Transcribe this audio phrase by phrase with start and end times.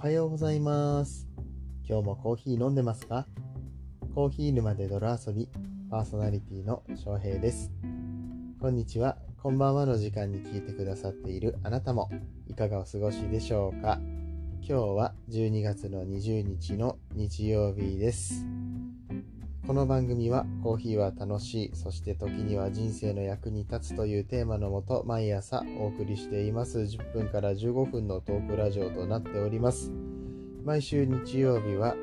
[0.00, 1.26] はようございます。
[1.84, 3.26] 今日もコーヒー飲んでますか？
[4.14, 5.48] コーヒー沼で泥遊び、
[5.90, 7.72] パーソナリティの翔平です。
[8.60, 12.08] こんにちは、こんばんはの時間に聞いてくださっているあなたも
[12.46, 13.98] いかがお過ごしでしょうか？
[14.60, 18.46] 今日は12月の20日の日曜日です。
[19.68, 29.92] この番組はコーヒーは楽しい、そして時には人生の役に立つというテーマのもと毎朝お送りしています10分から15分のトークラジオとなっております。
[30.64, 31.94] 毎週日曜日は、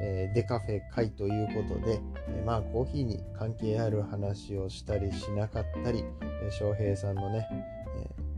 [0.00, 7.46] えーデカフェ会ということで、えーまあコーヒーに関係ある話をしたりしなかったり、えー翔平さんのね、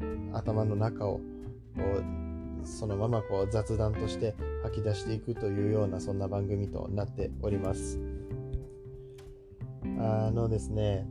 [0.01, 1.20] えー頭の中を
[2.65, 4.34] そのままこう雑談として
[4.65, 8.01] 吐き出していくというようなそんな番組となっております。
[10.05, 11.07] あのですね、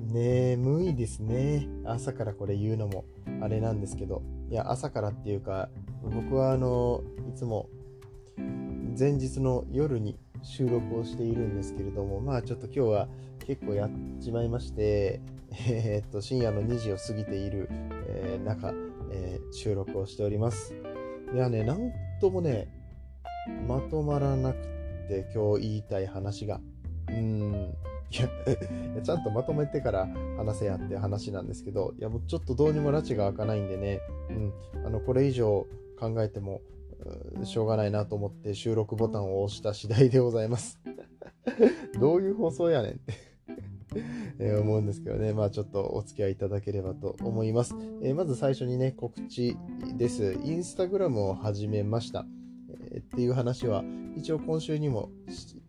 [0.00, 1.68] 眠いですね。
[1.84, 3.04] 朝からこれ言うのも
[3.40, 5.68] あれなんですけど、いや、朝からっていうか、
[6.02, 7.68] 僕はあの、いつも
[8.98, 13.08] 前日の夜に収録をしているんですけれども、まあちょっと今日は
[13.46, 15.20] 結構やっちまいまして、
[15.68, 17.68] えーっと、深夜の2時を過ぎている、
[18.08, 18.74] えー中、
[19.12, 20.74] えー収録をしております。
[21.32, 22.66] いやね、なんともね、
[23.68, 24.56] まとまらなく
[25.08, 26.60] て今日言いたい話が。
[27.08, 27.74] うん。
[28.12, 28.28] いや、
[29.02, 35.66] ちゃんとまとめてから話せやって話なんですけど、いやもうちょっとどうにも拉致が開かないんでね、うん、あの、これ以上
[35.98, 36.60] 考えても、
[37.44, 40.78] しょうがないなと思って収録ボタンを押した次第でございます。
[41.98, 43.12] どういう放送やねんって
[44.38, 47.74] え思うんですけどね、まあちょっとお付き合いいただければと思います。
[48.02, 49.56] えーまず最初にね、告知
[49.96, 50.38] です。
[50.44, 52.26] インスタグラムを始めました。
[52.90, 53.84] えーっていう話は、
[54.16, 55.10] 一応今週にも、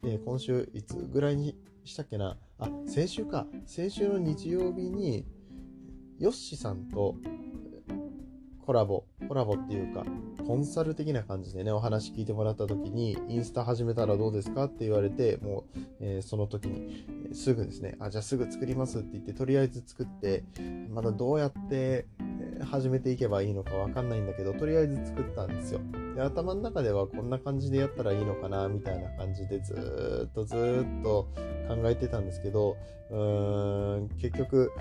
[0.04, 2.38] えー今週いつぐらいにしたっけな？
[2.60, 3.46] あ、先週か。
[3.66, 5.26] 先週の日曜日に、
[6.20, 7.16] ヨッシーさんと
[8.66, 10.06] コラボ、コラボっていうか、
[10.48, 20.44] コンサル的な感じでね、お話聞いてもらった時に、インスタ始めたらどうですかって言われて、もう、えーその時に、すぐですね、あ、じゃあすぐ作りますって言って、とりあえず作って、
[20.90, 22.08] まだどうやって
[22.64, 25.82] 始めていけばいいのかわかんないんだけど、とりあえず作ったんですよ。
[26.16, 31.28] で、頭の中ではこんな感じでやったらいいのかな、みたいな感じでずっとずっと
[31.68, 32.78] 考えてたんですけど、
[33.10, 34.72] うーん、結局、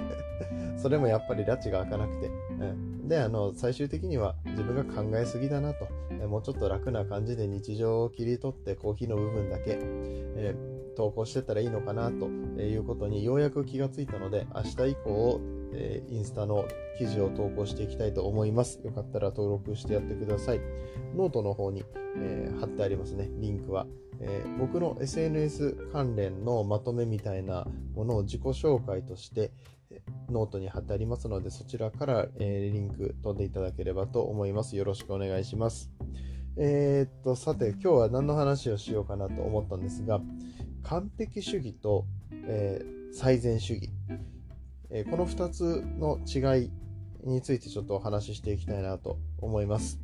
[0.76, 2.30] それもやっぱり拉致が開かなくて、
[2.60, 5.86] うん、で、あの、最終的には自分が考えすぎだなと、
[6.28, 15.40] もうちょっと楽な感じで日常を切り取ってコーヒーの部分だけ、えー投稿してったらいいのかなということにようやく気がついたので、明日以降、
[15.72, 16.64] えーインスタの
[16.98, 18.80] 記事を投稿していきたいと思います。
[18.84, 20.60] よかったら登録してやってください。
[21.14, 21.84] ノートの方に、
[22.16, 23.86] えー貼ってありますね、リンクは。
[24.18, 29.52] えー僕の SNS 関連のまとめみたいなものを自己紹介として、
[29.92, 34.76] えノートに貼ってありますので、そちらから、えーリンク飛んでいただければと思います。
[34.76, 35.92] よろしくお願いします。
[36.60, 40.20] えーっと、さて、今日は何の話をしようかなと思ったんですが、
[40.88, 42.06] 完璧主義と、
[42.46, 43.90] えー最善主義、
[44.90, 46.70] えーこの2つの違い
[47.24, 50.00] についてちょっとお話ししていきたいなと思います。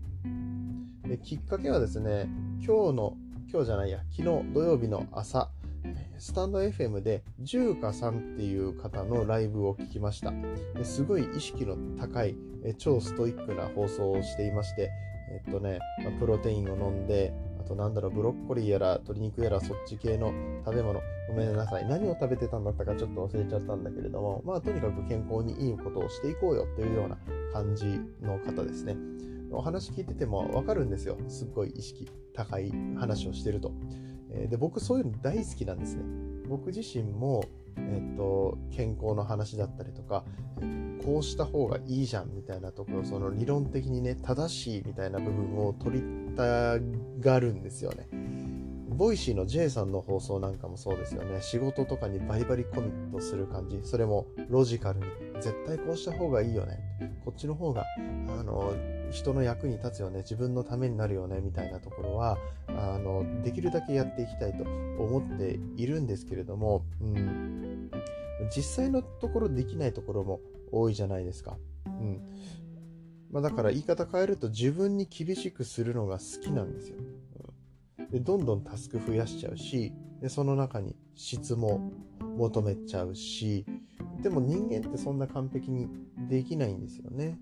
[1.07, 2.29] できっかけはですね、
[2.59, 3.17] 今日の、
[3.51, 5.51] 今日じゃないや、昨日土曜日の朝、
[6.19, 10.33] スタンド FM で、ジューカさんっていう方のライブを聞きました。
[10.83, 12.37] すごい意識の高い、
[12.77, 14.91] 超ストイックな放送をしていまして、
[15.31, 15.79] えっとね、
[16.19, 17.33] プロテインを飲んで、
[17.65, 20.33] となんだろう、ブロッコリーやら鶏肉やらそっち系の
[20.65, 21.87] 食べ物、ごめんなさい。
[21.87, 27.19] 何を食べてたんだったかちょっと忘れちゃったんだけれども、まあとにかく健康にいいことをしていこうよっていうような
[27.53, 28.97] 感じの方ですね。
[29.51, 31.17] お話聞いててもわかるんですよ。
[31.29, 33.73] すっごい意識高い話をしてると。
[34.31, 36.03] えで、僕そういうの大好きなんですね。
[36.49, 37.45] 僕自身も、
[37.77, 40.25] えっと、健康の話だったりとか、
[41.05, 46.79] こうした方がいいじゃんみたいなところ、その理論的にね、正しいみたいな部分を取りた
[47.21, 48.09] がるんですよね。
[48.95, 51.41] Voicy の J さんの放送なんかもそうですよね。
[51.43, 53.81] 仕事とかにバリバリコミットする感じ。
[53.83, 55.07] それもロジカルに。
[55.41, 56.79] 絶対こうした方がいいよね。
[57.25, 57.85] こっちの方が、
[58.29, 58.73] あの、
[59.11, 60.19] 人の役に立つよね。
[60.19, 61.41] 自分のためになるよね。
[61.41, 62.39] みたいなところは、
[62.69, 67.91] あの、できるだけやっていきたいと思っているんですけれども、うん、
[68.55, 70.41] 実際のところできないところも
[70.71, 71.57] 多いじゃないですか。
[71.87, 72.23] うん。
[73.35, 76.97] まあ、だから言い方変えると自分に厳しくするのが好きなんですよ。
[76.99, 77.15] うん
[78.11, 81.91] でどんどんタスク増やしちゃうしでその中に質も
[82.37, 83.67] 求めちゃうし
[84.23, 85.89] でも人間ってそんな完璧に
[86.29, 87.39] できないんですよね。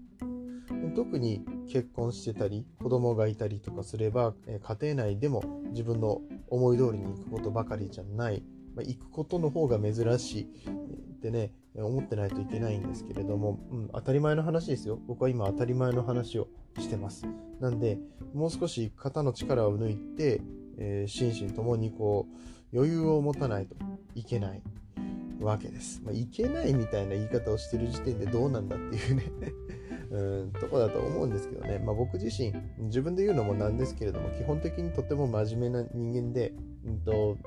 [0.95, 8.43] 特に結婚してたり子供がいたりとかすれば家庭内でも自分の思い通りに行くことばかりじゃない、
[8.75, 10.49] まあ、行くことの方が珍しい
[11.23, 14.99] ってね思ってないといけないんですけれども、うん、当たり前の話ですよ。
[15.07, 16.49] 僕は今当たり前の話を
[16.79, 17.27] してます。
[17.61, 17.99] なんで
[18.35, 20.41] もう少し肩の力を抜いて、
[20.79, 22.27] えー、心身ともにこ
[22.73, 23.77] う余裕を持たないと
[24.17, 24.63] いけない
[25.41, 29.25] わけです、まあ、いけないみたいな言い方をしてる時点でどうなんだっていうね。
[30.13, 36.53] うんとこだと思うんですけどね、まあ、僕自身自分で言うのもなんですけれども基本的にとても真面目な人間で、
[36.87, 37.39] うんと、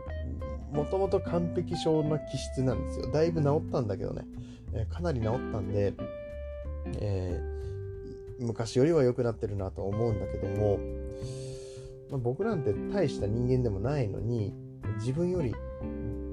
[0.71, 3.11] もともと完璧症な気質なんですよ。
[3.11, 4.25] だいぶ治ったんだけどね、
[4.73, 5.93] えー、かなり治ったんで、
[6.99, 10.79] えー、昔よりは良くなってるなと思うんだけども、
[12.09, 14.55] まあ、僕なんて大した人間でもないのに
[14.97, 15.53] 自分より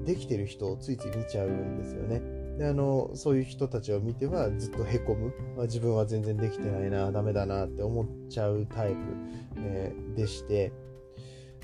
[0.03, 2.21] できてる人をついつい見ちゃうんですよね。
[2.57, 8.97] であのそういう人たちを見てはずっとへこむ、まあ、自分は全然できてないなダメだなって思っちゃうタイプ、
[9.57, 10.71] えー、でして、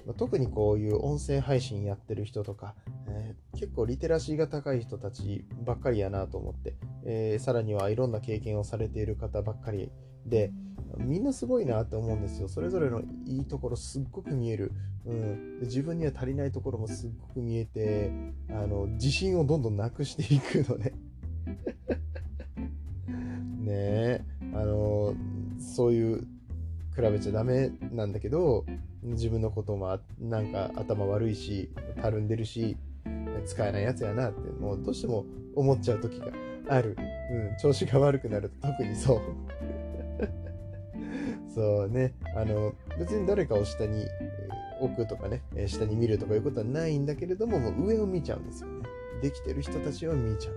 [0.06, 2.76] まあ、特にこういう音声配信やってる人とか、
[3.08, 6.76] えー、結構リテラシーが高い人たちばっかりやなと思って、
[7.06, 9.92] えー、さらにはいろんな経験をされている方ばっかり
[10.26, 10.52] で、
[10.98, 12.48] みんなすごいなって思うんですよ。
[12.48, 14.72] それぞれのいいところすっごく見える。
[15.06, 18.12] うん、で自分には足りないところもすっごく見えて、
[18.50, 20.94] あの自信をどんどんなくしていくのね。
[23.60, 24.22] ねえ、
[24.54, 25.14] あの、
[25.60, 26.22] そういう
[26.96, 28.66] 比べちゃダメなんだけど、
[29.04, 31.70] 自分のこともなんか頭悪いし、
[32.02, 32.78] たるんでるし、
[33.46, 35.26] 使えないやつやなって、もうどうしても
[35.56, 36.28] 思っちゃう時が
[36.68, 36.98] ある。
[37.32, 39.22] うん、調子が悪くなると特にそう。
[41.54, 44.06] そうね、あの、別に誰かを下に
[44.80, 48.88] 置くとかね、下に見るとかいうことはないんだけれども、もう上を見ちゃうんですよね。
[49.22, 50.56] できてる人たちを見ちゃう。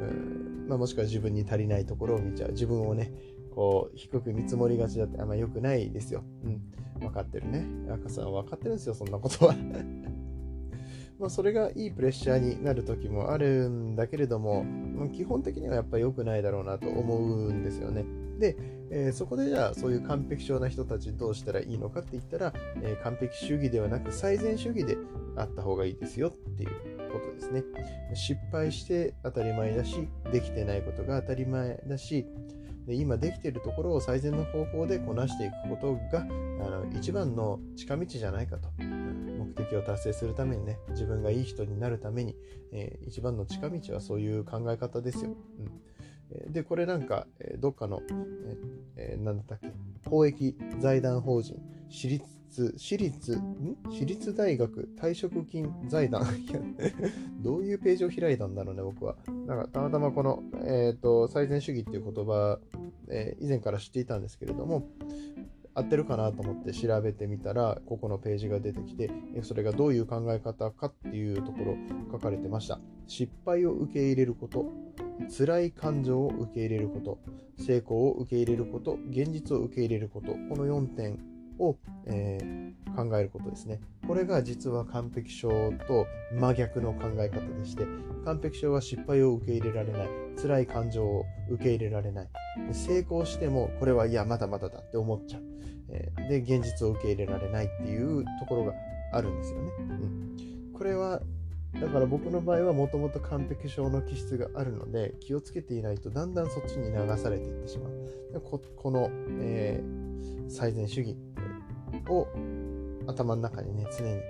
[0.00, 2.52] うんまあ、もしくは自分に足りないところを見ちゃう。
[2.52, 3.12] 自分をね、
[3.54, 6.22] こう、低く見積もりがちだってあんま良くないですよ。
[6.44, 6.62] うん。
[7.00, 7.66] 分かってるね。
[7.90, 9.54] 赤さん分かってるんですよ、そんなことは。
[11.18, 18.06] まあ、それがいいプレッシャーになる時もあるんだけれども、ま、基本的にはやっぱり良くないだろうなと思うんですよね。
[18.40, 18.56] で、
[18.90, 22.52] えー、そこでじゃあそういう完璧症な人たちどうしたらいいのかって言ったら、
[22.82, 24.96] えー、完璧主義ではなく最善主義で
[25.36, 26.70] あった方がいいですよっていう
[27.12, 27.62] ことですね。
[28.14, 32.26] 失敗して当たり前だし、できてないことが当たり前だし、
[32.86, 38.68] で今できているところを最善の方法でこなしていくことがあの一番の近道じゃないかと。
[38.80, 42.36] 目的を達成するためにね、自分がいい人になるために、
[42.72, 45.30] えー、一番の近道はそういう考え方ですよ。
[45.30, 45.80] うん
[46.50, 47.26] で、これなんか、
[47.58, 48.02] どっかの、
[48.96, 49.72] えー、なんだったっけ、
[50.08, 53.76] 公益財団法人、私立、私立、ん？
[53.88, 56.22] 私立大学退職金財団
[57.40, 59.16] どういうページを開いたんだろうね、僕は。
[59.46, 62.58] なんか、たまたまこの、えっ、ー、と、最善主義っていう言葉、
[63.08, 64.88] えー、以前から知っていたんですけれども、
[65.74, 69.10] 合ってるかなと思って調べてみたら、ここのページが出てきて、
[69.42, 71.76] それがどういう考え方かっていうところ
[72.12, 72.80] 書かれてました。
[73.06, 74.66] 失敗を受け入れること、
[75.28, 77.18] 辛い感情を受け入れること、
[77.58, 81.18] 成功を受け入れること、現実を受け入れること、この4点
[81.58, 81.76] を、
[82.06, 83.80] えー、考えることですね。
[84.06, 87.86] これが実は完璧症と真逆の考え方でして、
[88.24, 90.08] 完璧症は失敗を受け入れられない、
[90.40, 92.28] 辛い感情を受け入れられない、
[92.72, 95.42] 成功してもこれはいや、まだまだだって思っちゃう。
[95.92, 98.74] えー、で、現実を受け入れられないっていうところが
[99.12, 99.70] あるんですよね。
[99.78, 101.20] うん、これは
[101.74, 108.40] だから僕の場合はもともと完璧症の気質があるので気をつけていないとだんだんそっちに流されていってしまう。
[108.40, 109.08] ここの、
[109.40, 111.16] えー、最善主義
[112.08, 112.26] を
[113.06, 114.20] 頭の中にね常に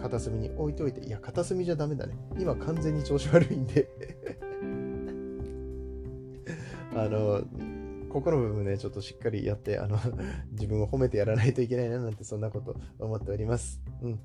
[0.00, 2.14] 片隅に置いといていや片隅じゃダメだね。
[2.38, 3.88] 今完全に調子悪いんで。
[6.94, 7.42] あの
[8.08, 9.98] ここの部分ねちょっとしっかりやってあの
[10.52, 13.80] 自分を褒めてやらないといけないななんてそんなこと思っております。
[14.02, 14.20] うん。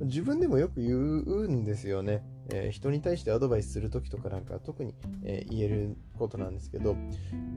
[0.00, 2.22] 自分でもよく言うんですよね。
[2.50, 4.94] えー、人に対してアドバイスするときとかなんか特に、
[5.24, 6.96] えー、言えることなんですけど、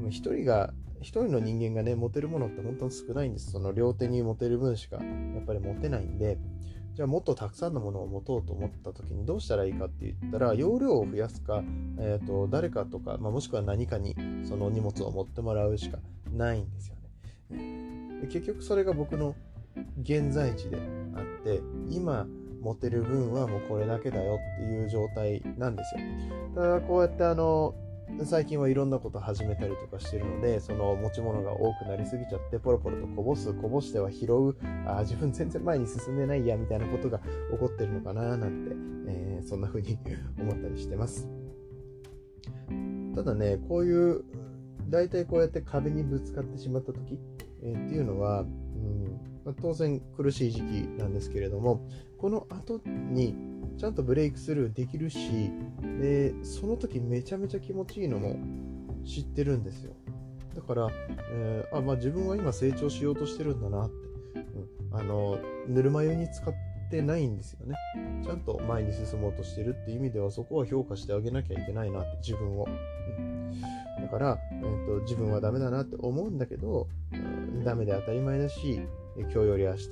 [0.09, 3.51] 一人が、一人の人間がね、持てるものって本当に少ないんです。
[3.51, 5.01] その両手に持てる分しかや
[5.41, 6.37] っぱり持てないんで、
[6.95, 11.61] じゃあもっとたくさんのものを持とうと思った時にどうしたらいいかって言ったら、容量を増やすか、
[11.99, 14.15] えーと、誰かとか、まあ、もしくは何かに
[14.47, 15.99] その荷物を持ってもらうしか
[16.31, 16.95] ないんですよ
[17.49, 18.27] ね。
[18.27, 19.35] 結局それが僕の
[20.01, 20.77] 現在地で
[21.15, 22.25] あって今
[22.61, 26.01] 持てる分はもうこれだけだよっていう状態なんですよ。
[26.55, 27.75] ただこうやってあの
[28.23, 34.55] 最近はいろんなこと始めたりとかしてるのでその持ち物が多くなりすぎちゃってポロポロとこぼすこぼしては拾う
[34.87, 38.71] あ自分全然前に進んでないやみたいなことが起こってるのかななんて、
[39.07, 39.97] えー、そんな風に
[40.39, 41.27] 思ったりしてます。
[43.15, 44.23] ただねこういう
[44.89, 47.19] 大体こうやって壁にぶつかってしまった時、
[47.63, 48.45] えー、っていうのは、
[49.45, 50.63] まあ、当然苦しい時期
[50.97, 53.35] なんですけれどもこの後に
[53.77, 55.51] ちゃんとブレイクスルーできるし
[55.99, 58.37] でその時めちゃめちゃ気持ちいいのも
[59.05, 59.93] 知ってるんですよ。
[60.55, 60.89] だから、
[61.31, 63.95] えー、あまあ、自分は今成長しようとしてるんだなって、
[64.91, 66.53] うん、あのぬるま湯に使っ
[66.89, 67.75] てないんですよね。
[68.23, 78.81] ちゃんと前に進もうとしてるっていう意味ではそこは評価してあげなきゃいけないなって自分を、うん、だから、えーと、自分はダメだなって思うんだけど、うん、ダメで当たり前だし
[79.17, 79.89] 今日より明日、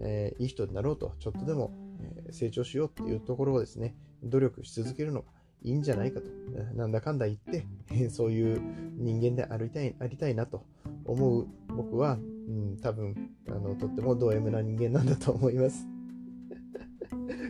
[0.00, 5.28] えー、いい人になろうとちょっとでも、えー、成長しようっていうところをですね努力し続けるのが
[5.62, 6.26] いいんじゃないかと、
[6.74, 7.66] なんだかんだ言って、
[8.08, 8.60] そういう
[8.98, 10.64] 人間でありたいありたいなと
[11.04, 15.95] 思う僕は、うん、多分あのとってもド M な人間なんだと思います。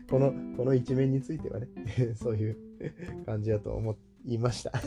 [0.08, 1.68] このこの一面についてはね、
[2.14, 2.56] そういう
[3.26, 4.72] 感じだと思いました。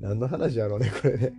[0.00, 1.32] 何の話やろうね、これね。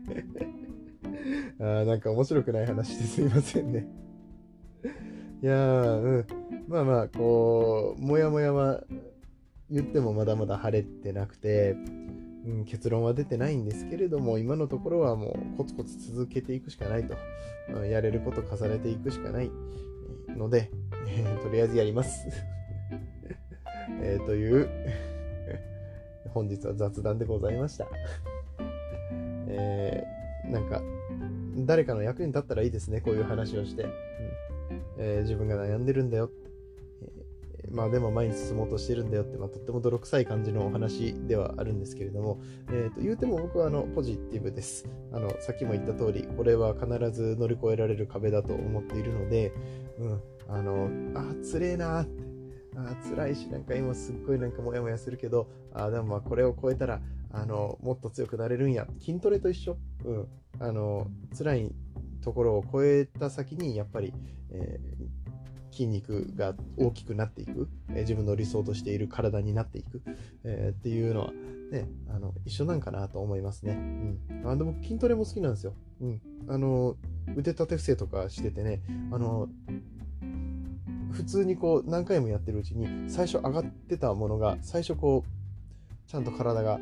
[1.60, 3.88] あなんか面白くない話ですいませんね。
[5.42, 6.26] いやー、うん。
[6.68, 8.84] まあまあ、こう、もやもやは
[9.70, 11.76] 言ってもまだまだ晴れてなくて、
[12.46, 17.16] うん、結論は出てないんですけれども、今のところはもうコツコツ続けていくしかないと。
[17.86, 19.50] やれること重ねていくしかない
[20.30, 20.70] ので、
[21.08, 22.28] えー、とりあえずやります。
[24.02, 24.70] えー、という
[26.34, 27.88] 本日は雑談でございました。
[29.48, 30.82] えー、なんか、
[31.66, 33.84] 誰かの役に立ったらいいですね、こういう話をして。
[33.84, 33.92] うん
[34.98, 36.30] えー、自分が悩んでるんだよ、
[37.74, 42.40] まあでも前に進もうとしてるんだよって、まあ、とっても泥臭い感じのお話ではあるんですけれども、
[42.70, 44.86] えー、と言うても僕はあのポジティブです。
[45.12, 49.54] あのさっきも言った通り、これは必ず乗り越えられる壁だと思っているので、
[50.00, 52.34] うん、あの、あ、つれえなーって。
[52.76, 57.02] あ辛いし、なんか今すっごいなんかモヤモヤするけど、あでもまあこれを超えたら、
[57.32, 58.88] あの、もっと強くなれるんや。
[59.00, 59.78] 筋トレと一緒。
[60.06, 60.28] うん。
[60.60, 61.72] あの、辛い
[62.22, 64.14] ところを超えた先に、やっぱり、
[64.52, 65.23] えー、
[65.74, 70.02] 筋肉が大きくなっていく、えー、自分の理想としている体になっていく、
[70.44, 71.32] えー、っていうのは、
[71.72, 73.74] ね、あの一緒なんかなと思いますね。
[73.74, 75.74] うん、あでも筋トレも好きなんですよ。
[76.02, 76.96] うん、あの
[77.36, 79.50] 腕立て伏せとかしててね、あの
[81.12, 86.80] 普通にこう何回もやってるうちに最初上がってたものが最初こうちゃんと体が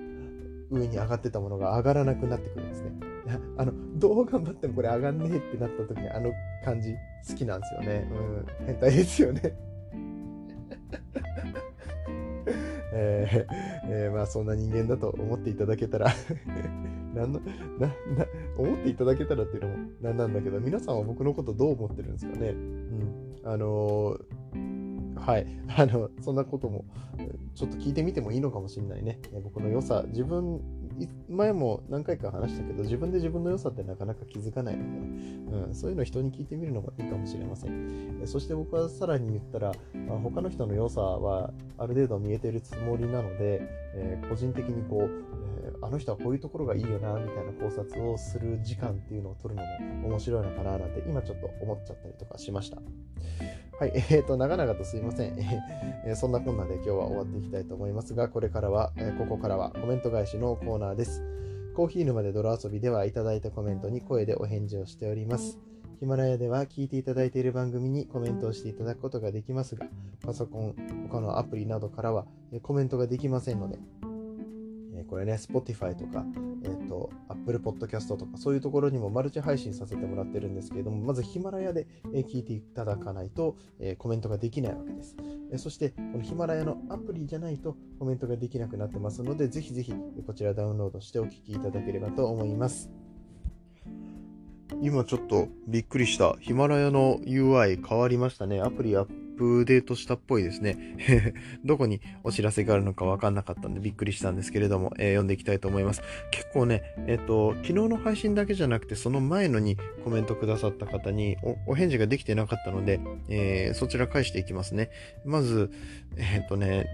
[0.69, 3.10] 上に上がってたものが上がらなくなってくるんですね。
[3.57, 6.31] あの、どう頑張ってもこれ上がんねえってなった時にあの
[6.63, 6.95] 感じ
[7.27, 8.07] 好きなんですよね。
[8.11, 9.41] うん、変態ですよね。
[12.93, 13.55] えー、
[13.87, 16.13] えー、まあそんな人間だと思っていただけたら
[17.15, 17.39] なんの
[17.79, 17.93] なな
[18.57, 22.49] 思っていただけたらっていうのもなんなんだけど皆さんは僕のことどう思ってるんですかね。
[22.49, 23.35] うん。
[23.43, 25.47] あのー、はい。
[25.75, 26.85] あのそんなことも
[27.55, 29.19] ちょっと聞いてみてもいいのかもしれないね。
[29.43, 30.61] 僕の良さ自分
[31.29, 38.21] 前も何回か話したけど、自分で自分の良さってなかなか気づかないので、ねうん、そういうのを人に聞いてみるのがいいかもしれません。
[38.25, 39.71] そして僕はさらに言ったら、
[40.07, 43.61] まあ、他の人の良さはある程度見えてるつもりなので、
[43.95, 45.09] えー、個人的にこう、
[45.63, 49.65] え、あの人はこういうところがいいよな、みたいな考察をする時間っていうのを取るの
[50.01, 52.77] も面白いのかな、なんて今ちょっと思っちゃったりとかしました。
[53.79, 55.39] はい、 えーと、長々とすいません。
[56.05, 61.23] えー、そんなこんなで今日は終わっていきたいと思いますが、これからは、えー、ここからはコメント返しのコーナーです。
[61.75, 65.57] コーヒー沼で泥遊びではいただいたコメントに声でお返事をしております。
[65.99, 69.85] ヒマラヤでは聞いていただいている番組にコメントをしていただくことができますが、
[70.25, 70.75] パソコン、
[71.09, 72.25] 他のアプリなどからは
[72.63, 73.79] コメントができませんので、
[75.11, 76.23] これね、Spotify とか、
[76.63, 85.17] えっ、ー、と、Apple Podcast とか、そういうところにもマルチ配信させてもらってるんですけれども、まずヒマラヤで聞いていただかないと、えー、コメントができないわけです。
[85.51, 89.93] えそして、このヒマラヤのアプリじゃないとコメントができなくなってますので、ぜひぜひ
[90.25, 92.89] こちらダウンロードしてお聞きいただければと思います。
[94.81, 96.37] 今ちょっとびっくりした。
[96.39, 98.61] ヒマラヤの UI 変わりましたね。
[98.61, 100.77] アプリアッップデートしたっぽいですね。
[101.65, 106.03] どこにお知らせがあるのかわかんなかったんでびっくりしたんですけれども、えー、読んでいきたいと思います。
[106.29, 114.91] 結構ね、えっ、ー、と、昨日の配信だけじゃなくて、その前のにコメントくださった方にお返事ができてなかったので、えー、そちら返していきますね。
[115.25, 115.71] まず、
[116.17, 116.85] えっ、とね、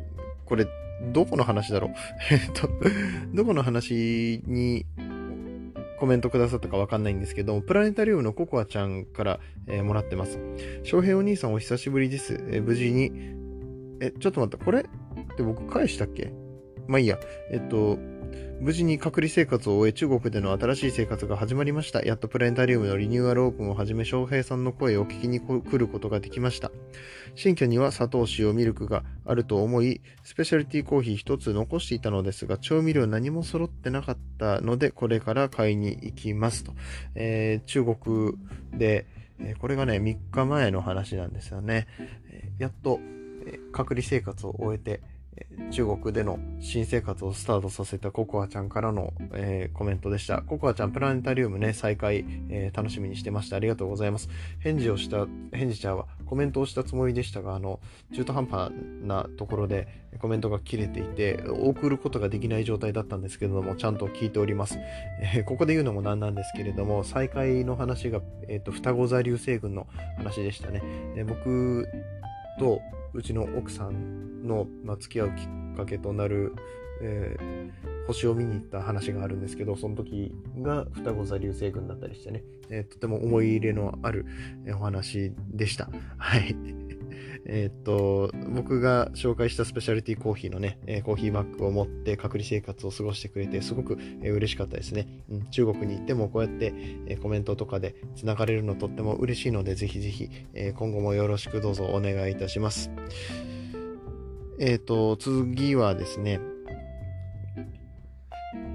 [0.45, 0.67] これ、
[1.11, 1.91] どこの話だろう
[2.31, 2.69] えっと、
[3.33, 4.85] どこの話に
[5.99, 10.39] コメントくださったかわかんないんですけど、プラネタリウムのココアちゃんから、えー、もらってます。
[10.83, 12.35] 翔平お兄さんお久しぶりです。
[12.49, 13.11] えー、無事に。
[13.99, 14.63] え、ちょっと待った。
[14.63, 14.83] これっ
[15.35, 16.31] て僕返したっけ？
[16.87, 17.19] まあいいや。
[17.51, 17.97] えっと、
[18.59, 22.01] 無事に隔離生活を終え中国での新しい生活が始まりました。
[22.03, 26.71] やっとプラネタリウムのリニューアルオープンをはじめ翔平さんの声を聞きに来ることができました。
[27.35, 36.73] 新居には砂糖、塩、ミルクがあると思い、スペシャリティコーヒー一つ残していたのですが、調味料何も揃ってなかったので、これから買いに行きますと。
[37.13, 38.33] えー、中国
[38.73, 39.05] で、
[39.39, 41.87] え、これがね、3日前の話なんですよね。
[42.31, 42.99] え、やっと、
[43.45, 45.01] え隔離生活を終えて、
[45.71, 50.41] 中国での新生活をスタートさせたココアちゃんからの、えー、コメントでした。
[50.41, 53.57] ココアちゃんプラネタリウムね、再開、えー、楽しみにしてました。
[53.57, 54.29] ありがとうございます。
[54.59, 57.79] 返事をした、返事ちゃんはコメントをしたつもりでしたが、あの、
[58.13, 59.87] 中途半端なところで
[60.19, 64.77] コメントが切れていて、送ることができない状態だったんですけれども、ちゃんと聞いております。
[65.21, 70.81] えー、ここで言うのもなんなんですけれども、再開の話が、えっ、と、双子座流星群の話でしたね。
[71.15, 71.87] え僕
[72.59, 72.81] と、
[73.13, 76.53] うちの奥さんの、まあ、付き合うきっかけとなる、
[77.01, 84.25] えー、星を見に行った話があるんですけど、その時が双子座流星群だったりしてね、えー、とても思い入れのある
[84.75, 85.89] お話でした。
[86.17, 86.55] はい。
[87.45, 95.45] えっと、僕が紹介したスペシャリティコーヒーのね、えコーヒーバッグを持って隔離生活を過ごしてくれて、すごく、え嬉しかったですね、うん。
[95.49, 96.73] 中国に行ってもこうやって、
[97.07, 102.91] えコメントとかで繋がれるのとっても嬉しいので、ぜひぜひ、え今後もよろしくどうぞお願いいたします。
[104.59, 106.39] えっ、と、次はですね、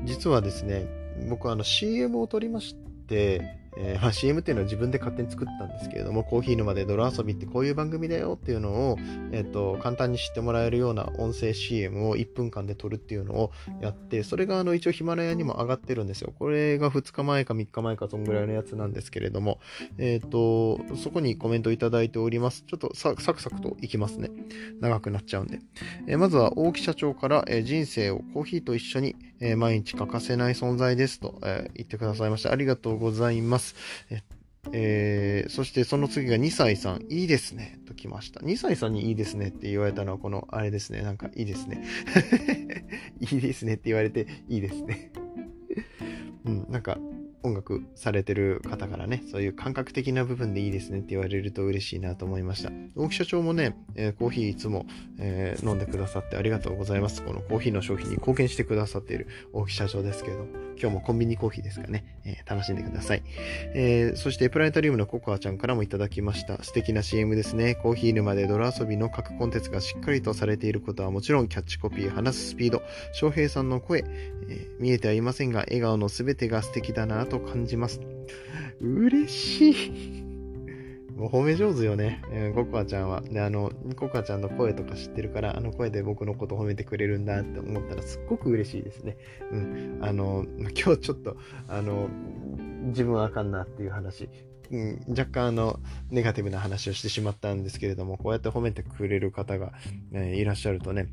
[0.05, 0.87] 実はですね、
[1.29, 8.99] 僕あの CM を撮りまして、えー、まあ、CM っていうのは自分で勝手に作ったんですけれども、コーヒー沼で泥遊びってこういう番組だよっていうのを、
[9.33, 16.33] えっ、ー、と、簡単に知ってもらえるような音声 CM を1分間で撮るっていうのをやって、それがあの一応ヒマラヤにも上がってるんですよ。
[16.39, 19.59] これが2日前か3日前かそんぐらいのやつなんですけれども、
[19.99, 22.65] えっ、と、そこにコメントいただいております。
[22.67, 24.31] ちょっとサクサクといきますね。
[24.81, 25.61] 長くなっちゃうんで。
[26.07, 32.53] えまずは大木社長から、え人生をコーヒーと一緒に、え毎日欠かせない存在ですと、え言ってくださいました。
[32.53, 33.75] ありがとうございます。。
[34.71, 38.41] えー、そしてその次が2歳さん、いいですね、と来ました。
[38.41, 41.85] 2歳さんにいいですねって言われたのは、この、あれですね、なんかいいですね。
[43.19, 45.11] いいですねって言われて、いいですね。
[46.45, 46.99] うん、なんか、
[47.43, 52.71] 音楽されてる方からね、そういう感覚的な部分でいいですねって言われると嬉しいなと思いました。
[52.97, 54.87] 大木社長もね、えー、コーヒーいつも、
[55.19, 57.23] えー、飲んでくださってありがとうございます。
[57.23, 60.47] このコーヒーの商品に貢献してくださっている大木社長ですけれど、
[60.81, 63.23] 今日もコンビニコーヒーですかね、えー、楽しんでください。
[63.75, 66.63] えそしてプラネタリウムのココアちゃんからもいただきました。
[66.63, 67.75] 素敵な CM ですね。
[67.75, 74.05] コーヒー沼で泥遊びの各コンテンツがしっかりとされていることはもちろん、キャッチコピー、話すスピード、翔平さんの声、
[74.49, 78.01] え見えてはいませんが、笑顔のすべてが素敵だなとと感じます。
[78.81, 80.23] 嬉しい。
[81.17, 83.21] もう褒め上手よね、えー、ココアちゃんは。
[83.21, 89.17] で、あの、ココアちゃんの声とか知ってるから、あの声で僕のこと褒めてくれるんだって思ったらすっごく嬉しいですね。
[89.51, 89.99] うん。
[90.03, 91.37] あの、今日ちょっと、
[91.69, 92.09] あの、
[92.89, 94.29] 自分はあかんなっていう話。
[94.71, 99.73] うん、若干あの、ネガティブな話をしてしまったんですけれども、こうやって褒めてくれる方が、
[100.15, 101.09] え、いらっしゃるとね、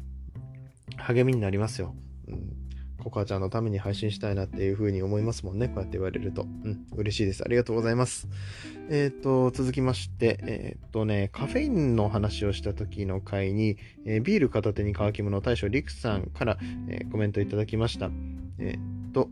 [0.98, 1.94] 励みになりますよ。
[2.28, 2.59] うん
[3.00, 5.68] コカちゃんのために配信したいなっていう風に思いますもんね。
[5.68, 6.44] こうやって言われると。
[6.44, 7.44] うん、嬉しいです。
[7.44, 8.28] ありがとうございます。
[8.90, 16.58] えっ、ー、と、続きまして、えっ、とね、カフェインの話をした時の回に、えー、ビール片手に乾き物大将リクさんから、
[16.88, 18.10] えコメントいただきました。
[18.60, 19.30] えっと、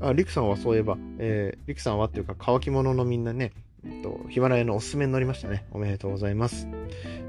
[0.00, 3.52] あ、リクさんはそういえば、えリクさんはっていうか乾き物のみんなね、
[3.84, 5.64] えっと、ヒマラヤのおすすめに乗りましたね。
[5.72, 6.68] おめでとうございます。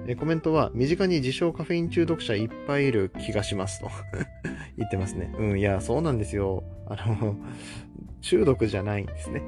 [0.07, 3.89] えコメントは、身近に自称カフェイン中毒者いっぱいいる気がしますと
[4.77, 5.33] 言ってますね。
[5.37, 6.63] うん、いや、そうなんですよ。
[6.87, 7.37] あの、
[8.23, 9.43] 中毒じゃないんですね。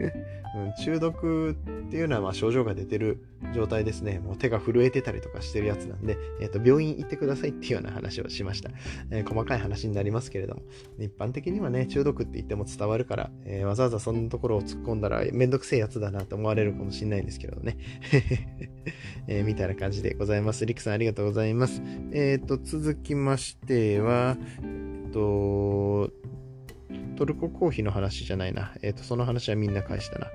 [0.52, 1.54] うん、中毒っ
[1.90, 3.18] ていうのはまあ症状が出てる
[3.54, 4.18] 状態ですね。
[4.18, 8.70] もう手が震えてたりとかしてるやつなんで、え、ー、と、病院行ってくださいっていうような話をしました。
[9.10, 10.62] えー、細かい話になりますけれども、
[10.98, 17.76] 一般的にはね、中毒って言っても伝わるから、えー、わざわざそんなところを突っ込んだらめんどくせえやつだなと思われるかもしれないんですけどね。
[19.28, 20.66] えみたいな感じでございます。
[20.66, 21.80] リクさんありがとうございます。
[22.12, 26.10] えっ、と、続きましては、えっと、
[27.16, 28.72] トルココーヒーの話じゃないな。
[28.82, 30.28] えっ、ー、と、その話はみんな返したな。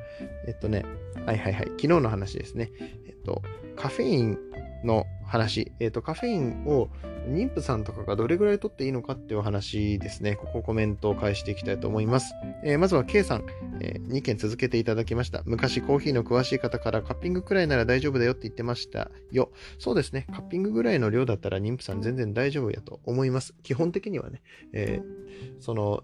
[0.48, 0.86] えっ、とね、
[1.26, 1.66] はいはいはい。
[1.66, 2.72] 昨日の話ですね。
[3.08, 3.42] えっ、と、
[3.76, 4.38] カフェイン
[4.84, 5.72] の話。
[5.80, 6.90] えっ、と、カフェインを
[7.28, 10.36] 妊婦さんとかがどれぐらい取っていいのかっていう話ですね。
[10.36, 12.34] ここコメントを返していきたいと思います。
[12.64, 13.46] えー、まずは K さん、
[13.82, 15.42] えー、2件続けていただきました。
[15.46, 19.52] 昔コーヒーの詳しい方からカッピングくらいなら大丈夫だよって言ってましたよ。
[19.80, 20.28] そうですね。
[20.32, 23.56] カッピングぐらいの量だったら妊婦さん全然大丈夫やと思います。
[23.64, 24.42] 基本的にはね。
[24.74, 26.04] えー、その、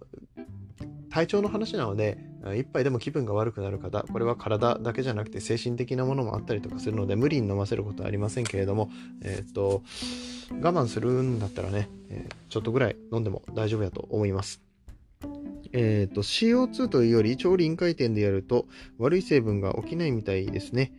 [1.10, 2.17] 体調の話なので、
[2.56, 8.89] 一杯でも気分が悪くなる方、これは体だけじゃなくて精神的なものもあったりとかするので、無理に飲ませることはありませんけれども、
[9.22, 9.84] えー、っと、
[10.62, 14.62] 我慢するんだったらね、え、ちょっとぐらい飲んでも大丈夫やと思います。
[15.74, 18.67] えっ、と、CO2 というより超臨界点でやると
[18.98, 20.94] 悪い成分が起きないみたいですね。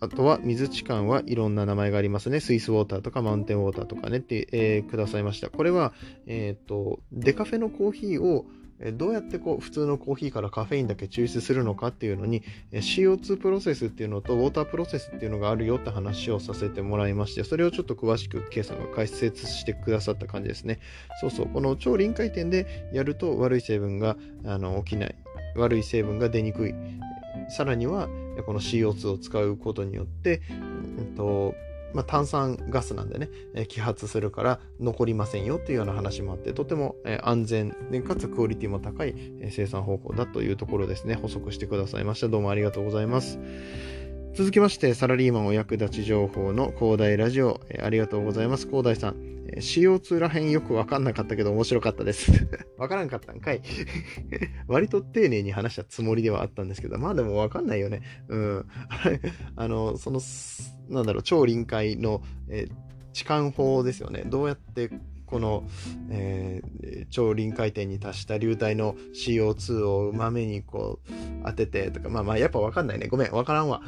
[0.00, 2.40] あとは水置換はいろんな名前がありますね。
[2.40, 5.50] スイスウォーターとかマウンテンウォーターとかねって、えー、くださいました。
[5.50, 5.92] これは、
[6.26, 8.46] えっ、と、デカフェのコーヒーを
[8.90, 12.42] どうやってこう普通のコーヒーからカフェインだけ抽出するのかっていうのに
[12.72, 20.80] CO2 プロセスっていうのとウォータープロセスっていうのがあるよって話をさせてもらいましてそれをちょっと詳しく K さんが解説してくださった感じですね
[21.20, 25.14] そうそうこの超臨界点でやると悪い成分があの起きない
[25.54, 26.74] 悪い成分が出にくい
[27.48, 28.08] さらには
[28.46, 30.42] この CO2 を使うことによって、
[30.98, 31.54] うんと
[31.94, 42.28] まあ、炭酸ガスなんでね、え揮発するから残りませんよというような話もあって、とても、え安全で、かつクオリティも高い、え生産方法だというところですね、補足してくださいました。
[42.28, 43.38] どうもありがとうございます。
[44.34, 48.66] 続きまして、サラリーマンお役立ち情報の広大ラジオ、えありがとうございます。
[48.66, 49.16] 広大さん、
[49.48, 52.32] え CO2 らへんよくわかんなかったけど面白かったです。
[52.78, 53.60] わからんかったんかい。
[54.68, 58.00] 割と丁寧に話したつもりではあったんですけど、まあでもわかんないよね。
[58.28, 58.66] うん。
[59.54, 60.18] あの、その、
[60.88, 62.72] なんだろう、超臨界の、えー、
[63.10, 64.24] 置換法ですよね。
[64.24, 64.88] どうやって
[65.32, 65.64] この、
[66.10, 71.12] えー、超臨界点に達した流体の CO2 をうまめにこう
[71.46, 73.06] 当ててとか、まあまあやっぱわかんないね。
[73.06, 73.80] ごめん、わからんわ。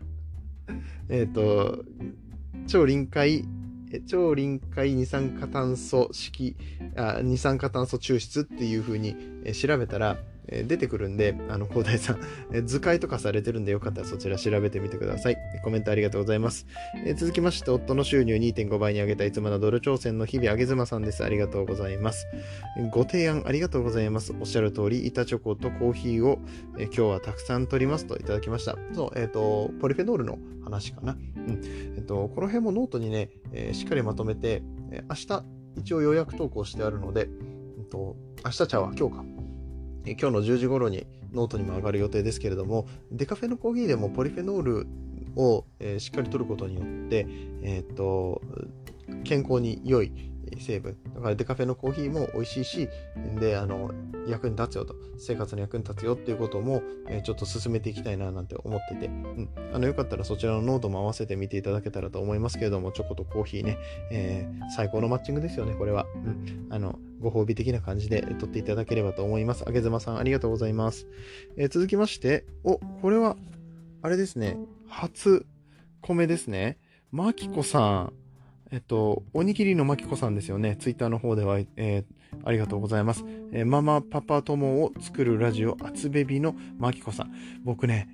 [1.08, 1.86] えっと、
[2.66, 3.46] 超臨界、
[4.06, 6.54] 超臨界二酸化炭素式
[6.96, 9.16] あ、二酸化炭素抽出っていう風に
[9.54, 10.18] 調べたら、
[10.50, 12.20] え出てくるんで、あの、広大さん、
[12.52, 15.36] え図解とかされてるんでよかったらそちら調べてみてください。
[15.62, 16.66] コメントありがとうございます。
[17.04, 21.24] え続きまして、夫の収入2.5倍に上げたいつものドル挑戦の日々、あげずまさんです。
[21.24, 22.26] ありがとうございます。
[22.90, 24.34] ご提案ありがとうございます。
[24.38, 26.38] おっしゃる通り、板チョコとコーヒーを、
[26.78, 28.76] え今日はたくさん取りますといただきました。
[28.92, 31.12] そう、えっ、ー、と、ポリフェノールの話かな。
[31.12, 31.60] うん。
[31.96, 35.44] えっ、ー、と、この辺もノートにね、えー、しっかりまとめて、え明日、
[35.76, 37.28] 一応予約投稿してあるので、
[37.78, 39.39] えっと、明日じゃ今日か。
[40.18, 44.86] 今日の10時頃にノートにも上がる予定ですけれども、デカフェのコーヒーでもポリフェノール
[45.36, 47.26] を、えー、しっかり取ることによって、
[47.62, 48.42] えー、っと、
[49.24, 50.12] 健康に良い
[50.58, 50.96] 成分。
[51.14, 52.88] だからデカフェのコーヒーも美味しいし、
[53.38, 53.90] で、あの、
[54.26, 59.48] 役に立つよと、生活に役に立つよっていうことも、えー、ちょっと進めていきたいななんて思ってて、うん。
[59.72, 63.78] あの、よかったらそちらのノートも合わせて見ていただけたらと思いますけれども、チョコとコーヒーね、
[64.10, 66.06] えー、最高のマッチングですよね、これは。
[66.14, 66.66] うん。
[66.70, 69.64] あの、ご褒美的な感じで撮っていただければと思います。
[69.66, 71.06] あげずまさん、ありがとうございます。
[71.56, 73.36] えー、続きまして、お、これは、
[74.02, 74.56] あれですね、
[74.88, 75.44] 初
[76.02, 76.78] 米ですね。
[77.10, 78.12] まきこさん。
[78.72, 80.76] えっと、おにぎりのまきこさんですよね。
[80.76, 82.04] ツイッターの方では、えー、
[82.44, 83.24] ありがとうございます。
[83.52, 87.32] えー、ママパパ友を作るラジオ、厚べびのまきこさん。
[87.64, 88.08] 僕ね、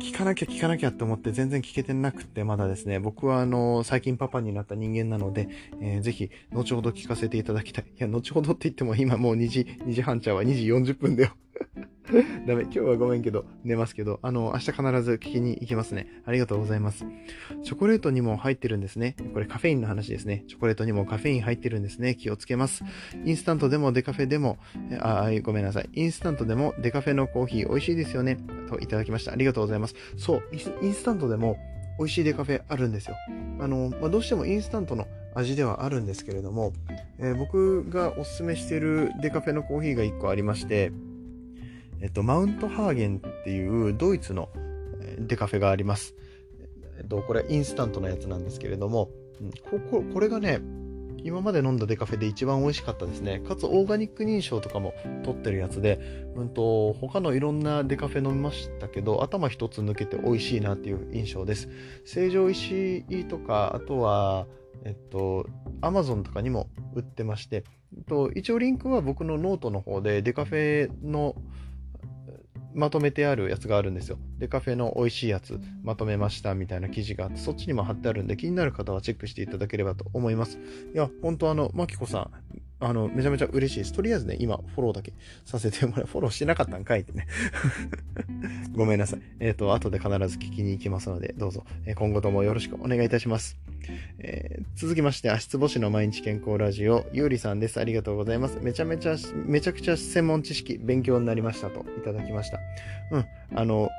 [0.00, 5.48] 聞かなきゃ聞かなきゃって思って全然聞けてなくてまだですね、僕はあの、最近パパになった人間なので、
[5.80, 7.84] えー、ぜひ、後ほど聞かせていただきたい。
[7.84, 11.30] いや、後ほどって言っても今もう2時、2時半ちゃうわ、2時40分だよ。
[12.46, 12.62] ダメ。
[12.64, 16.06] 今日はごめんけど、寝ますけど、あの、明日必ず聞きに行きますね。
[16.24, 17.04] ありがとうございます。
[17.62, 19.16] チョコレートにも入ってるんですね。
[19.32, 20.44] これカフェインの話ですね。
[20.48, 22.14] チョコレートにもカフェイン入ってるんですね。
[22.14, 22.84] 気をつけます。
[23.24, 24.58] インスタントでもデカフェでも、
[25.00, 25.88] あ、ごめんなさい。
[25.92, 28.38] インスタントでもデカフェのコーヒー美味しいですよね。
[28.68, 29.32] といただきました。
[29.32, 29.94] ありがとうございます。
[30.16, 30.42] そう、
[30.82, 31.58] インスタントでも
[31.98, 33.16] 美味しいデカフェあるんですよ。
[33.60, 36.72] あの、まあ、どうしてもインスタントの味ではあるんですけれども、
[37.18, 40.92] えー、僕がおすすめしているデカフェのコーヒーが1個ありまして、
[42.00, 44.48] えっと、マウントハーゲンっていうドイツの
[45.18, 46.14] デカフェがあります。
[46.98, 49.10] えっと、これインスタントのやつなんですけれども、
[49.70, 50.60] こここれがね、
[51.22, 53.40] 今まで飲んだデカフェで一番美味しかったですね。
[53.40, 56.00] かつオーガニック認証とかも取ってるやつで、
[56.36, 61.68] うんと、他のいろんなデカフェ飲みましたけど、頭一つ抜けて美味しいなっていう印象です。
[62.04, 64.46] 成城石井とか、あとは、
[64.84, 65.46] えっと、
[65.82, 67.64] アマゾンとかにも売ってまして、
[67.96, 71.36] えっと、一応リンクは僕のノートの方でデカフェの
[72.74, 74.18] まとめてあるやつがあるんですよ。
[74.38, 80.58] で、カフェの美味しいやつまとめましたみたいな記事があって、そっちにも貼ってあるんで、気になる方はチェックしていただければと思います。
[80.94, 82.30] いや、本当あの、まきこさん、
[82.80, 83.92] あの、めちゃめちゃ嬉しいです。
[83.92, 85.12] とりあえずね、今、フォローだけ
[85.44, 86.06] させてもらう。
[86.06, 87.26] フォローしてなかったんかいってね。
[88.74, 89.20] ごめんなさい。
[89.38, 93.58] えっ、ー、と、後で必ず聞きに行きますので、どうぞ、えー、今後ともよろしくお願いいたします。
[94.18, 97.78] えー、続きまして、足つぼしの毎日健康ラジオ、ゆうりさんです。
[97.80, 98.58] ありがとうございます。
[98.62, 102.58] めちゃめちゃ、めちゃくちゃ専門知識、勉強になりましたといただきました。
[103.12, 103.24] うん。
[103.54, 103.90] あの、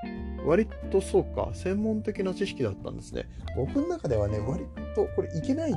[0.43, 3.29] 割とそうか、専門的な知識だったんですね。
[3.55, 4.65] 僕の中ではね、割
[4.95, 5.73] と、これいけない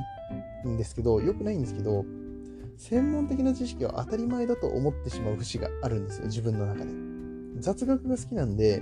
[0.67, 2.03] んですけど、良くないんですけど、
[2.77, 6.91] 専門的な知識は当たり前だと思ってしまう節があるんですよ、自分の中で。
[7.59, 8.81] 雑学が好きなんで、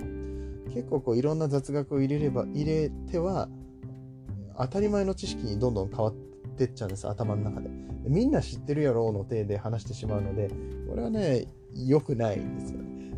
[0.73, 3.49] 結構こういろんな雑学を入れれば、入れては、
[4.57, 6.13] 当たり前の知識にどんどん変わっ
[6.57, 7.69] てっちゃうんです、頭の中で。
[8.05, 10.49] みんな知ってるやろうの体で話してしまうので、
[10.89, 13.17] これはね、良くないんですよね。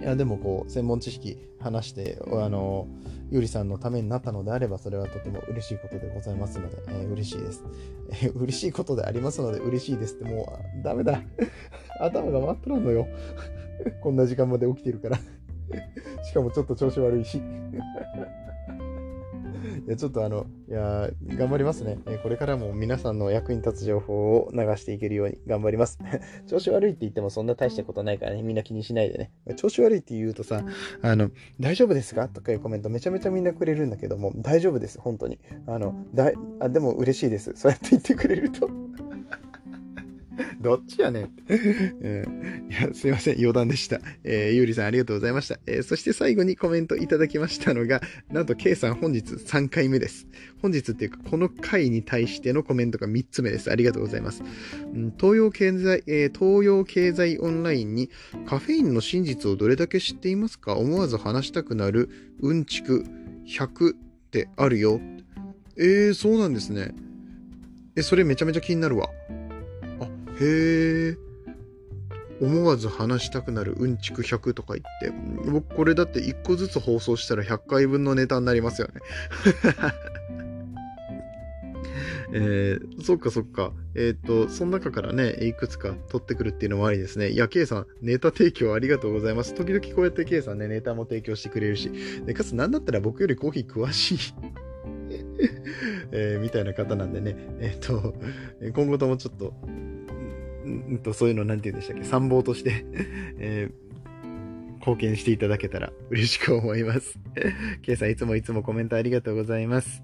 [0.00, 2.88] いやでもこう専門知識話してあの
[3.30, 7.62] ゆりさんのためになったのであればそれはとても嬉しいことでございますので、えー、嬉しいです、
[8.10, 11.20] えー、嬉しいことでありますので嬉しいですってもうダメだ。
[12.00, 13.06] 頭が真っ暗なのよ。
[14.02, 15.18] こんな時間まで起きてるから。
[16.24, 17.40] しかもちょっと調子悪いし。
[19.86, 21.98] やちょっとあの、いや、頑張りますね。
[22.22, 25.98] これからも皆さんの役に立つ情報を流していけるように頑張ります。
[26.46, 29.30] 調子悪いって言ってもそんな大したことないからね、みんな気にしないでね。
[29.56, 30.64] 調子悪いって言うとさ、
[31.02, 32.28] あの、大丈夫ですか？
[32.28, 35.38] とかいうコメントめちゃめちゃみんなくれるんだけども、大丈夫です、本当に。
[35.66, 37.52] あの、だあでも嬉しいです。
[37.54, 38.68] そうやって言ってくれると
[40.60, 41.30] どっちやねん。
[41.48, 43.36] うん、いや、すいません。
[43.36, 44.00] 余談でした。
[44.24, 45.58] えー、ゆうりさんありがとうございました。
[45.66, 48.00] えー、そして最後にコメントいただきましたのが、
[48.30, 50.26] なんと K さん本日3回目です。
[50.62, 53.70] 本日っていうか、この回に対してのコメントが3つ目です。
[53.70, 54.42] ありがとうございます。
[54.94, 58.10] うん、東洋経済、えー、東洋経済オンラインに
[58.46, 60.76] カフェインの真実をどれだけ知っていますか？
[60.76, 62.08] 思わず話したくなる
[62.40, 63.04] うんちく
[63.46, 63.96] 100っ
[64.30, 65.00] てあるよ。
[65.76, 66.94] えー、そうなんですね。
[67.96, 69.08] え、それめちゃめちゃ気になるわ。
[70.40, 71.16] へえ。
[72.40, 78.94] 思わず話したくなるうんちく100とか言って、僕これだって1個ずつ放送したら100回分のネタになりますよね。
[82.32, 83.72] えー、そっかそっか。
[83.94, 87.30] えっ、ー、と、その中からね、いくつか取ってくるっていうのもありですね。
[87.30, 89.52] いや、K さん、ネタ提供ありがとうございます。
[89.52, 91.90] 時々こうやって K さんね、ネタも提供してくれるし、
[92.24, 94.18] でかつなんだったら僕よりコーヒー詳しい
[96.12, 98.14] えー、みたいな方なんでね、えっ、と、
[98.74, 99.54] 今後ともちょっと、
[100.70, 102.84] うんと、そういうのなんて言うんでしたっけ、参謀として
[103.38, 107.18] えー、貢献していただけたら嬉しく思います。
[107.82, 110.02] ケイさんいつもいつもコメントありがとうございます。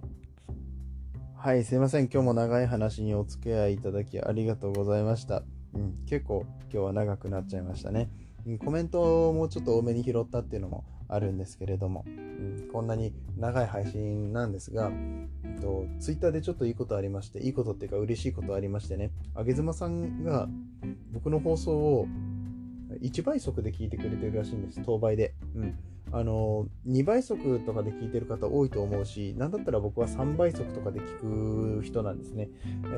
[1.34, 2.08] はい、すいません。
[2.12, 5.44] 今日も長い話にお付き合いいただきありがとうございました。
[5.74, 8.10] うん、結構今日は長くなっちゃいましたね。
[8.64, 12.04] コメントもちょっと多めに拾ったっていうのもあるんですけれども、
[12.76, 14.92] こんなに長い配信なんですが、
[15.44, 20.46] えっと、ツイッターでちょっといいことありまして、いいことっていうか嬉しいことありましてね、あげずまさんが
[21.10, 22.06] 僕の放送を
[23.00, 25.32] 1倍速で聞いてくれてるらしいんです、当倍で。
[25.54, 25.78] うん
[26.12, 32.48] あの2倍速とかで聞いてる方多いと思うし、なんだったら僕は3倍速とかで聞く人なんですね。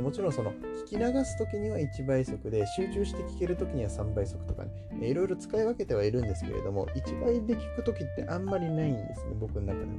[0.02, 0.52] もちろんその
[0.86, 9.92] 聞き流す時には1倍速で、集中して聞ける時には3倍速とかね、いろいろ使い分けてはいるんですけれども、1倍で聞く時ってあんまりないんですね、僕の中では。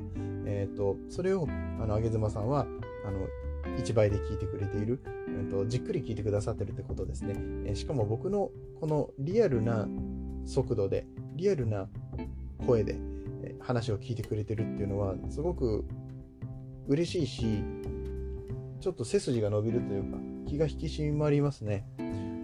[0.45, 1.47] えっ、ー、と、それを、
[1.81, 2.67] あの、あげずまさんは、
[3.05, 3.27] あの、
[3.77, 7.35] 1倍で聞いてくれている、えーと、じっくり聞いてくださってるってことですね。
[7.65, 9.87] え、しかも僕のこのリアルな
[10.45, 11.89] 速度で、リアルな
[12.65, 12.97] 声で
[13.59, 15.85] 話を聞いてくれてるっていうのはすごく
[16.87, 17.63] 嬉しいし
[18.81, 20.17] ちょっと背筋が伸びるというか
[20.47, 21.85] 気が引き締まりますね。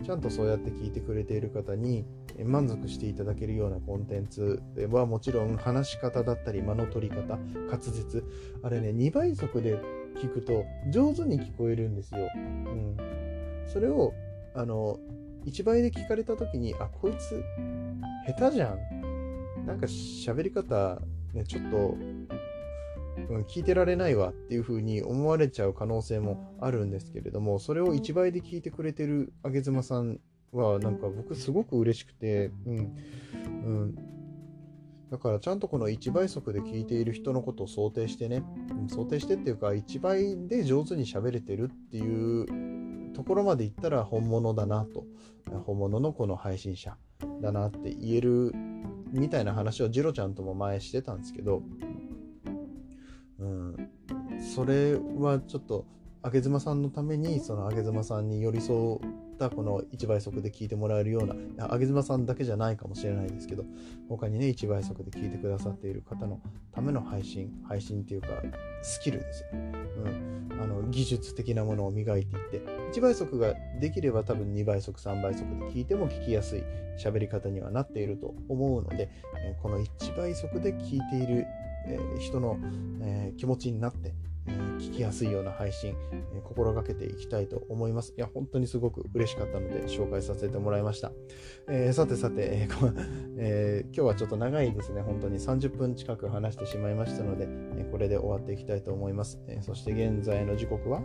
[0.06, 2.06] ちゃんとそうやって聞いてくれている方に
[2.44, 8.24] 満足していただけるようなコンテンツはもちろん話し方だったり間の取り方滑舌
[8.62, 9.80] あれね2倍速で
[10.22, 12.98] 聞くと上手に聞こえるんですよ、うん、
[13.66, 14.14] それを
[14.54, 15.00] あの
[15.46, 17.44] 1倍で聞かれた時にあこいつ
[18.28, 18.95] 下手じゃん。
[19.66, 21.02] なんか喋り方、
[21.34, 21.78] ね、ちょっと、
[23.30, 30.20] うん、聞いてられないわっていう風に思われちゃう可能性もあるんですけれども、それを1倍で聞いてくれてるあげずまさん
[30.52, 32.82] は、なんか僕すごく嬉しくて、うん、う
[33.86, 33.96] ん。
[35.12, 38.44] だからちゃんとこの1倍速で聞いている人のことを想定してね、
[38.88, 45.06] 想定してっていうか、1倍で上手に喋れてるっていうところまでいったら本物だなと、
[45.66, 46.98] 本物のこの配信者
[47.42, 48.52] だなって言える
[49.20, 51.64] みたいな話をジロちゃんとも前してたんですけど、
[53.40, 53.90] うん、
[54.54, 55.86] それはちょっと
[56.22, 59.00] 上妻さんのためにその上妻さんに寄り添
[59.36, 63.66] ったこの1倍速で聞いてもらえるような上妻さんだけじゃないかもしれないですけど
[64.10, 68.30] 他にね1倍速で聞いてくださっている方のための配信配信っていうか
[68.82, 72.62] スキルですよ、うん、あの技術的なものを磨いていって
[72.94, 76.64] 1倍速ができれば多分2倍速3倍速で聞いても聞きやすい
[76.98, 79.10] 喋り方にはなっていると思うので、
[79.62, 81.46] この1倍速で聞いている、
[82.20, 82.58] 人の、
[83.38, 84.14] 気持ちになって
[84.48, 88.14] え、聞きやすいような配信、えー、心がけていきたいと思います。
[88.18, 91.12] いや、本当にすごく嬉しかったので紹介させてもらいました。
[91.68, 92.68] えー、さてさて、え
[93.38, 95.02] え今日はちょっと長いですね。
[95.02, 99.40] 本当に30分近く話してしまいましたので、えこれで終わっていきたいと思います。
[99.48, 101.02] えそして現在の時刻は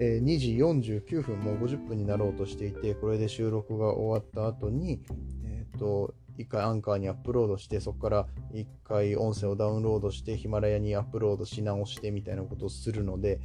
[0.00, 5.02] え2時49分、もう50分になろうとしていて、これで収録が終わった後に、
[5.44, 13.40] えっ、と、一回アンカーにアップロードして、そこから一回音声をダウンロードして、ヒマラヤにアップロードし直してみたいなことをするので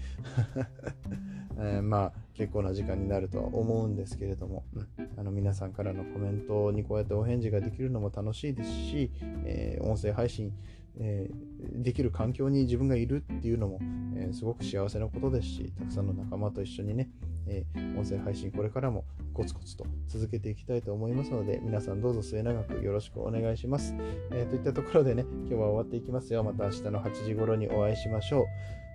[1.58, 9.12] えー、まあ結構な時間になるとは思うんですけれども、うん、あの皆さんからのコメントにこうやってお返事ができるのも楽しいですし、
[9.46, 10.52] えー、音声配信、
[10.98, 13.80] えー、できる環境に自分がいるっていうのも、
[14.18, 17.10] えすごく幸せなことですし、たくさんの仲間と一緒にね、
[17.48, 17.66] え
[17.98, 23.94] 音声配信これからもコツコツと続けていきたいと思いますので、皆さんどうぞ末永くよろしくお願いします。
[24.32, 26.44] えといったところでね、今日は終わっていきますよ。
[26.44, 28.46] また明日の8時頃にお会いしましょう。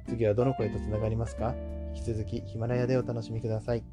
[0.09, 1.55] 次はどの声とつながりますか？
[1.94, 3.85] 引き続きヒマラヤでお楽しみください。